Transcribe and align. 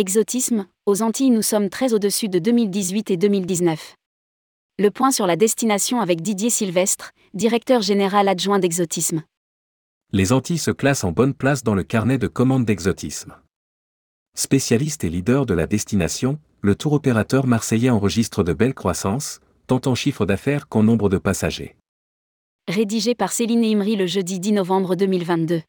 Exotisme, 0.00 0.66
aux 0.86 1.02
Antilles 1.02 1.28
nous 1.28 1.42
sommes 1.42 1.68
très 1.68 1.92
au-dessus 1.92 2.30
de 2.30 2.38
2018 2.38 3.10
et 3.10 3.18
2019. 3.18 3.96
Le 4.78 4.90
point 4.90 5.10
sur 5.10 5.26
la 5.26 5.36
destination 5.36 6.00
avec 6.00 6.22
Didier 6.22 6.48
Sylvestre, 6.48 7.10
directeur 7.34 7.82
général 7.82 8.26
adjoint 8.26 8.58
d'Exotisme. 8.58 9.24
Les 10.14 10.32
Antilles 10.32 10.56
se 10.56 10.70
classent 10.70 11.04
en 11.04 11.12
bonne 11.12 11.34
place 11.34 11.64
dans 11.64 11.74
le 11.74 11.82
carnet 11.82 12.16
de 12.16 12.28
commandes 12.28 12.64
d'exotisme. 12.64 13.34
Spécialiste 14.34 15.04
et 15.04 15.10
leader 15.10 15.44
de 15.44 15.52
la 15.52 15.66
destination, 15.66 16.38
le 16.62 16.74
tour 16.74 16.94
opérateur 16.94 17.46
marseillais 17.46 17.90
enregistre 17.90 18.42
de 18.42 18.54
belles 18.54 18.72
croissances, 18.72 19.40
tant 19.66 19.82
en 19.84 19.94
chiffre 19.94 20.24
d'affaires 20.24 20.66
qu'en 20.70 20.82
nombre 20.82 21.10
de 21.10 21.18
passagers. 21.18 21.76
Rédigé 22.68 23.14
par 23.14 23.32
Céline 23.32 23.66
Imri 23.66 23.96
le 23.96 24.06
jeudi 24.06 24.40
10 24.40 24.52
novembre 24.52 24.94
2022. 24.94 25.60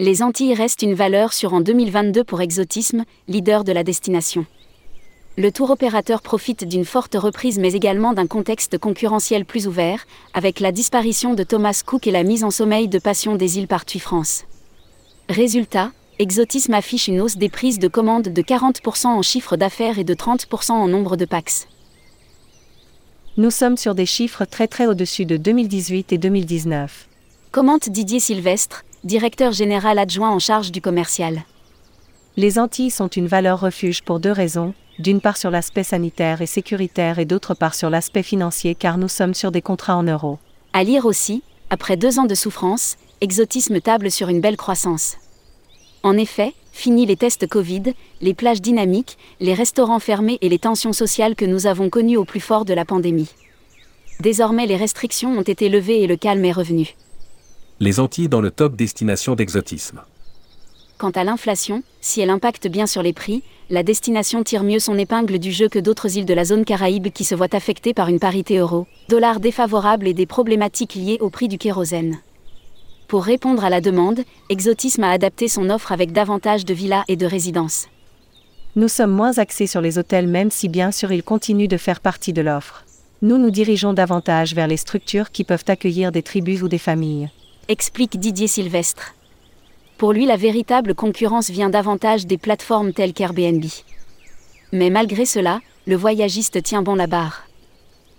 Les 0.00 0.24
Antilles 0.24 0.54
restent 0.54 0.82
une 0.82 0.94
valeur 0.94 1.32
sûre 1.32 1.54
en 1.54 1.60
2022 1.60 2.24
pour 2.24 2.40
Exotisme, 2.40 3.04
leader 3.28 3.62
de 3.62 3.70
la 3.70 3.84
destination. 3.84 4.44
Le 5.38 5.52
tour 5.52 5.70
opérateur 5.70 6.20
profite 6.20 6.66
d'une 6.66 6.84
forte 6.84 7.14
reprise 7.14 7.60
mais 7.60 7.74
également 7.74 8.12
d'un 8.12 8.26
contexte 8.26 8.76
concurrentiel 8.76 9.44
plus 9.44 9.68
ouvert, 9.68 10.04
avec 10.32 10.58
la 10.58 10.72
disparition 10.72 11.34
de 11.34 11.44
Thomas 11.44 11.80
Cook 11.86 12.08
et 12.08 12.10
la 12.10 12.24
mise 12.24 12.42
en 12.42 12.50
sommeil 12.50 12.88
de 12.88 12.98
Passion 12.98 13.36
des 13.36 13.56
îles 13.56 13.68
par 13.68 13.84
TUI 13.84 14.00
France. 14.00 14.46
Résultat, 15.28 15.92
Exotisme 16.18 16.74
affiche 16.74 17.06
une 17.06 17.20
hausse 17.20 17.36
des 17.36 17.48
prises 17.48 17.78
de 17.78 17.86
commandes 17.86 18.30
de 18.30 18.42
40% 18.42 19.06
en 19.06 19.22
chiffre 19.22 19.56
d'affaires 19.56 20.00
et 20.00 20.04
de 20.04 20.14
30% 20.14 20.72
en 20.72 20.88
nombre 20.88 21.16
de 21.16 21.24
PAX. 21.24 21.68
Nous 23.36 23.52
sommes 23.52 23.76
sur 23.76 23.94
des 23.94 24.06
chiffres 24.06 24.44
très 24.44 24.66
très 24.66 24.86
au-dessus 24.86 25.24
de 25.24 25.36
2018 25.36 26.12
et 26.12 26.18
2019. 26.18 27.08
Commente 27.52 27.88
Didier 27.88 28.18
Sylvestre, 28.18 28.82
directeur 29.04 29.52
général 29.52 29.98
adjoint 29.98 30.30
en 30.30 30.38
charge 30.38 30.72
du 30.72 30.80
commercial. 30.80 31.42
Les 32.38 32.58
Antilles 32.58 32.90
sont 32.90 33.08
une 33.08 33.26
valeur 33.26 33.60
refuge 33.60 34.02
pour 34.02 34.18
deux 34.18 34.32
raisons, 34.32 34.72
d'une 34.98 35.20
part 35.20 35.36
sur 35.36 35.50
l'aspect 35.50 35.84
sanitaire 35.84 36.40
et 36.40 36.46
sécuritaire 36.46 37.18
et 37.18 37.26
d'autre 37.26 37.52
part 37.54 37.74
sur 37.74 37.90
l'aspect 37.90 38.22
financier 38.22 38.74
car 38.74 38.96
nous 38.96 39.08
sommes 39.08 39.34
sur 39.34 39.52
des 39.52 39.60
contrats 39.60 39.96
en 39.96 40.04
euros. 40.04 40.38
À 40.72 40.84
lire 40.84 41.04
aussi, 41.04 41.42
après 41.68 41.98
deux 41.98 42.18
ans 42.18 42.24
de 42.24 42.34
souffrance, 42.34 42.96
Exotisme 43.20 43.80
table 43.80 44.10
sur 44.10 44.28
une 44.28 44.40
belle 44.40 44.56
croissance. 44.56 45.16
En 46.02 46.18
effet, 46.18 46.52
fini 46.72 47.06
les 47.06 47.16
tests 47.16 47.46
Covid, 47.46 47.94
les 48.20 48.34
plages 48.34 48.60
dynamiques, 48.60 49.16
les 49.40 49.54
restaurants 49.54 50.00
fermés 50.00 50.36
et 50.40 50.48
les 50.48 50.58
tensions 50.58 50.92
sociales 50.92 51.36
que 51.36 51.44
nous 51.44 51.66
avons 51.66 51.88
connues 51.88 52.16
au 52.16 52.24
plus 52.24 52.40
fort 52.40 52.64
de 52.64 52.74
la 52.74 52.84
pandémie. 52.84 53.30
Désormais 54.20 54.66
les 54.66 54.76
restrictions 54.76 55.30
ont 55.38 55.42
été 55.42 55.68
levées 55.68 56.02
et 56.02 56.06
le 56.06 56.16
calme 56.16 56.44
est 56.44 56.52
revenu. 56.52 56.96
Les 57.84 58.00
Antilles 58.00 58.30
dans 58.30 58.40
le 58.40 58.50
top 58.50 58.76
destination 58.76 59.34
d'exotisme. 59.34 60.00
Quant 60.96 61.10
à 61.10 61.22
l'inflation, 61.22 61.82
si 62.00 62.22
elle 62.22 62.30
impacte 62.30 62.66
bien 62.66 62.86
sur 62.86 63.02
les 63.02 63.12
prix, 63.12 63.42
la 63.68 63.82
destination 63.82 64.42
tire 64.42 64.62
mieux 64.62 64.78
son 64.78 64.96
épingle 64.96 65.38
du 65.38 65.52
jeu 65.52 65.68
que 65.68 65.78
d'autres 65.78 66.16
îles 66.16 66.24
de 66.24 66.32
la 66.32 66.46
zone 66.46 66.64
Caraïbe 66.64 67.08
qui 67.12 67.24
se 67.24 67.34
voient 67.34 67.54
affectées 67.54 67.92
par 67.92 68.08
une 68.08 68.20
parité 68.20 68.56
euro, 68.56 68.86
dollar 69.10 69.38
défavorable 69.38 70.08
et 70.08 70.14
des 70.14 70.24
problématiques 70.24 70.94
liées 70.94 71.18
au 71.20 71.28
prix 71.28 71.46
du 71.46 71.58
kérosène. 71.58 72.20
Pour 73.06 73.22
répondre 73.22 73.62
à 73.66 73.68
la 73.68 73.82
demande, 73.82 74.20
Exotisme 74.48 75.04
a 75.04 75.10
adapté 75.10 75.46
son 75.48 75.68
offre 75.68 75.92
avec 75.92 76.10
davantage 76.10 76.64
de 76.64 76.72
villas 76.72 77.04
et 77.08 77.16
de 77.16 77.26
résidences. 77.26 77.88
Nous 78.76 78.88
sommes 78.88 79.12
moins 79.12 79.36
axés 79.36 79.66
sur 79.66 79.82
les 79.82 79.98
hôtels 79.98 80.26
même 80.26 80.50
si 80.50 80.70
bien 80.70 80.90
sûr 80.90 81.12
ils 81.12 81.22
continuent 81.22 81.68
de 81.68 81.76
faire 81.76 82.00
partie 82.00 82.32
de 82.32 82.40
l'offre. 82.40 82.86
Nous 83.20 83.36
nous 83.36 83.50
dirigeons 83.50 83.92
davantage 83.92 84.54
vers 84.54 84.68
les 84.68 84.78
structures 84.78 85.30
qui 85.30 85.44
peuvent 85.44 85.68
accueillir 85.68 86.12
des 86.12 86.22
tribus 86.22 86.62
ou 86.62 86.68
des 86.68 86.78
familles. 86.78 87.28
Explique 87.66 88.20
Didier 88.20 88.46
Sylvestre. 88.46 89.14
Pour 89.96 90.12
lui, 90.12 90.26
la 90.26 90.36
véritable 90.36 90.94
concurrence 90.94 91.48
vient 91.48 91.70
davantage 91.70 92.26
des 92.26 92.36
plateformes 92.36 92.92
telles 92.92 93.14
qu'Airbnb. 93.14 93.64
Mais 94.72 94.90
malgré 94.90 95.24
cela, 95.24 95.60
le 95.86 95.96
voyagiste 95.96 96.62
tient 96.62 96.82
bon 96.82 96.94
la 96.94 97.06
barre. 97.06 97.46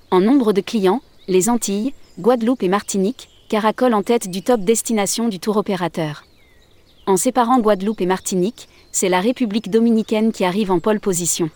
En 0.09 0.19
nombre 0.19 0.52
de 0.52 0.62
clients, 0.62 1.02
les 1.28 1.47
Antilles, 1.47 1.94
Guadeloupe 2.18 2.64
et 2.64 2.69
Martinique, 2.69 3.30
caracole 3.47 3.94
en 3.94 4.02
tête 4.02 4.31
du 4.31 4.42
top 4.42 4.62
destination 4.62 5.28
du 5.28 5.40
tour 5.40 5.58
opérateur. 5.58 6.24
En 7.06 7.16
séparant 7.16 7.59
Guadeloupe 7.59 8.02
et 8.02 8.08
Martinique, 8.08 8.68
c'est 8.92 9.09
la 9.09 9.22
République 9.22 9.69
dominicaine 9.69 10.31
qui 10.31 10.44
arrive 10.44 10.72
en 10.72 10.80
pole 10.80 11.00
position. 11.00 11.52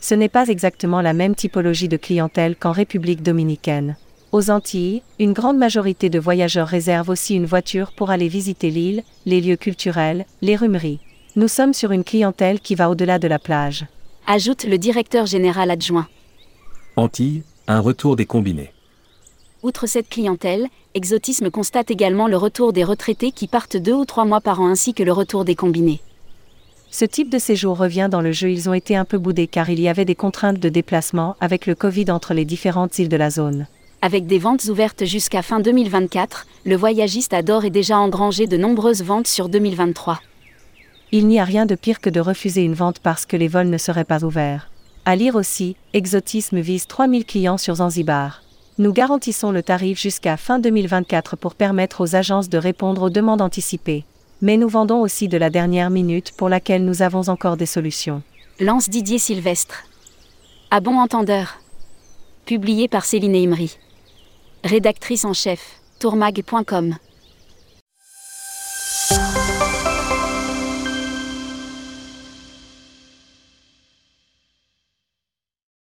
Ce 0.00 0.14
n'est 0.14 0.30
pas 0.30 0.48
exactement 0.48 1.02
la 1.02 1.12
même 1.12 1.34
typologie 1.34 1.88
de 1.88 1.98
clientèle 1.98 2.56
qu'en 2.56 2.72
République 2.72 3.22
dominicaine. 3.22 3.96
Aux 4.34 4.50
Antilles, 4.50 5.02
une 5.20 5.32
grande 5.32 5.58
majorité 5.58 6.10
de 6.10 6.18
voyageurs 6.18 6.66
réservent 6.66 7.10
aussi 7.10 7.36
une 7.36 7.46
voiture 7.46 7.92
pour 7.92 8.10
aller 8.10 8.26
visiter 8.26 8.68
l'île, 8.68 9.04
les 9.26 9.40
lieux 9.40 9.54
culturels, 9.54 10.26
les 10.42 10.56
rumeries. 10.56 10.98
Nous 11.36 11.46
sommes 11.46 11.72
sur 11.72 11.92
une 11.92 12.02
clientèle 12.02 12.58
qui 12.58 12.74
va 12.74 12.90
au-delà 12.90 13.20
de 13.20 13.28
la 13.28 13.38
plage. 13.38 13.86
Ajoute 14.26 14.64
le 14.64 14.76
directeur 14.76 15.26
général 15.26 15.70
adjoint. 15.70 16.08
Antilles, 16.96 17.44
un 17.68 17.78
retour 17.78 18.16
des 18.16 18.26
combinés. 18.26 18.72
Outre 19.62 19.86
cette 19.86 20.08
clientèle, 20.08 20.66
Exotisme 20.94 21.50
constate 21.50 21.92
également 21.92 22.26
le 22.26 22.36
retour 22.36 22.72
des 22.72 22.82
retraités 22.82 23.30
qui 23.30 23.46
partent 23.46 23.76
deux 23.76 23.94
ou 23.94 24.04
trois 24.04 24.24
mois 24.24 24.40
par 24.40 24.60
an 24.60 24.66
ainsi 24.66 24.94
que 24.94 25.04
le 25.04 25.12
retour 25.12 25.44
des 25.44 25.54
combinés. 25.54 26.00
Ce 26.90 27.04
type 27.04 27.30
de 27.30 27.38
séjour 27.38 27.78
revient 27.78 28.08
dans 28.10 28.20
le 28.20 28.32
jeu, 28.32 28.50
ils 28.50 28.68
ont 28.68 28.74
été 28.74 28.96
un 28.96 29.04
peu 29.04 29.18
boudés 29.18 29.46
car 29.46 29.70
il 29.70 29.78
y 29.78 29.86
avait 29.86 30.04
des 30.04 30.16
contraintes 30.16 30.58
de 30.58 30.68
déplacement 30.68 31.36
avec 31.40 31.66
le 31.66 31.76
Covid 31.76 32.10
entre 32.10 32.34
les 32.34 32.44
différentes 32.44 32.98
îles 32.98 33.08
de 33.08 33.16
la 33.16 33.30
zone. 33.30 33.68
Avec 34.04 34.26
des 34.26 34.38
ventes 34.38 34.64
ouvertes 34.64 35.06
jusqu'à 35.06 35.40
fin 35.40 35.60
2024, 35.60 36.46
le 36.66 36.76
voyagiste 36.76 37.32
adore 37.32 37.64
et 37.64 37.70
déjà 37.70 37.96
engrangé 37.96 38.46
de 38.46 38.58
nombreuses 38.58 39.02
ventes 39.02 39.26
sur 39.26 39.48
2023. 39.48 40.20
Il 41.10 41.26
n'y 41.26 41.40
a 41.40 41.44
rien 41.44 41.64
de 41.64 41.74
pire 41.74 42.02
que 42.02 42.10
de 42.10 42.20
refuser 42.20 42.60
une 42.64 42.74
vente 42.74 42.98
parce 42.98 43.24
que 43.24 43.38
les 43.38 43.48
vols 43.48 43.70
ne 43.70 43.78
seraient 43.78 44.04
pas 44.04 44.22
ouverts. 44.22 44.70
À 45.06 45.16
lire 45.16 45.36
aussi, 45.36 45.76
Exotisme 45.94 46.60
vise 46.60 46.86
3000 46.86 47.24
clients 47.24 47.56
sur 47.56 47.76
Zanzibar. 47.76 48.42
Nous 48.76 48.92
garantissons 48.92 49.52
le 49.52 49.62
tarif 49.62 49.98
jusqu'à 49.98 50.36
fin 50.36 50.58
2024 50.58 51.36
pour 51.36 51.54
permettre 51.54 52.02
aux 52.02 52.14
agences 52.14 52.50
de 52.50 52.58
répondre 52.58 53.04
aux 53.04 53.10
demandes 53.10 53.40
anticipées. 53.40 54.04
Mais 54.42 54.58
nous 54.58 54.68
vendons 54.68 55.00
aussi 55.00 55.28
de 55.28 55.38
la 55.38 55.48
dernière 55.48 55.88
minute 55.88 56.34
pour 56.36 56.50
laquelle 56.50 56.84
nous 56.84 57.00
avons 57.00 57.30
encore 57.30 57.56
des 57.56 57.64
solutions. 57.64 58.22
Lance 58.60 58.90
Didier 58.90 59.18
Sylvestre. 59.18 59.84
À 60.70 60.80
bon 60.80 60.98
entendeur. 60.98 61.54
Publié 62.44 62.86
par 62.86 63.06
Céline 63.06 63.34
Imri. 63.34 63.78
Rédactrice 64.64 65.26
en 65.26 65.34
chef, 65.34 65.78
tourmag.com. 65.98 66.96